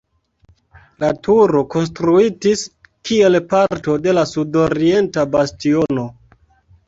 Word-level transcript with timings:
La 1.01 1.09
turo 1.27 1.59
konstruitis 1.73 2.63
kiel 3.09 3.37
parto 3.51 3.99
de 4.07 4.15
la 4.19 4.23
sudorienta 4.33 5.27
bastiono. 5.35 6.07